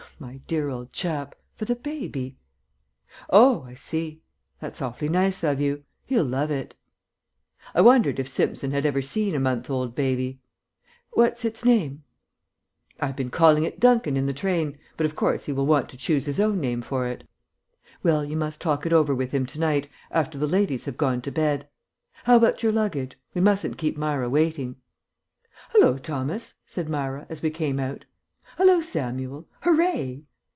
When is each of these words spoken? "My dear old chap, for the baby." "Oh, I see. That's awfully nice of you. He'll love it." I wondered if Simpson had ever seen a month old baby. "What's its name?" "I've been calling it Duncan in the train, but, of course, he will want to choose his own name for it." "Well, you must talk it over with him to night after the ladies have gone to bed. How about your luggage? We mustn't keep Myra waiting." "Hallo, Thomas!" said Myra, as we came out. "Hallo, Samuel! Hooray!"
"My 0.19 0.37
dear 0.45 0.69
old 0.69 0.93
chap, 0.93 1.33
for 1.55 1.65
the 1.65 1.75
baby." 1.75 2.37
"Oh, 3.31 3.63
I 3.63 3.73
see. 3.73 4.21
That's 4.59 4.79
awfully 4.79 5.09
nice 5.09 5.43
of 5.43 5.59
you. 5.59 5.83
He'll 6.05 6.23
love 6.25 6.51
it." 6.51 6.75
I 7.73 7.81
wondered 7.81 8.19
if 8.19 8.29
Simpson 8.29 8.69
had 8.69 8.85
ever 8.85 9.01
seen 9.01 9.33
a 9.33 9.39
month 9.39 9.67
old 9.67 9.95
baby. 9.95 10.39
"What's 11.13 11.43
its 11.43 11.65
name?" 11.65 12.03
"I've 12.99 13.15
been 13.15 13.31
calling 13.31 13.63
it 13.63 13.79
Duncan 13.79 14.15
in 14.15 14.27
the 14.27 14.31
train, 14.33 14.77
but, 14.95 15.07
of 15.07 15.15
course, 15.15 15.45
he 15.45 15.53
will 15.53 15.65
want 15.65 15.89
to 15.89 15.97
choose 15.97 16.27
his 16.27 16.39
own 16.39 16.59
name 16.61 16.83
for 16.83 17.07
it." 17.07 17.27
"Well, 18.03 18.23
you 18.23 18.37
must 18.37 18.61
talk 18.61 18.85
it 18.85 18.93
over 18.93 19.15
with 19.15 19.31
him 19.31 19.47
to 19.47 19.59
night 19.59 19.89
after 20.11 20.37
the 20.37 20.45
ladies 20.45 20.85
have 20.85 20.97
gone 20.97 21.23
to 21.23 21.31
bed. 21.31 21.67
How 22.25 22.35
about 22.35 22.61
your 22.61 22.71
luggage? 22.71 23.17
We 23.33 23.41
mustn't 23.41 23.79
keep 23.79 23.97
Myra 23.97 24.29
waiting." 24.29 24.75
"Hallo, 25.69 25.97
Thomas!" 25.97 26.57
said 26.67 26.89
Myra, 26.89 27.25
as 27.27 27.41
we 27.41 27.49
came 27.49 27.79
out. 27.79 28.05
"Hallo, 28.57 28.81
Samuel! 28.81 29.47
Hooray!" 29.61 30.23